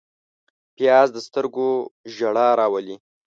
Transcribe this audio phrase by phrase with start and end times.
[0.75, 1.69] پیاز د سترګو
[2.15, 2.95] ژړا راولي